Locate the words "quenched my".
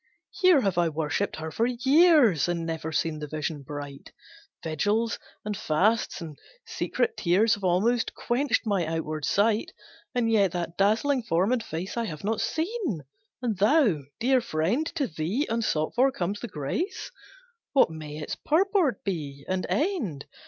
8.15-8.83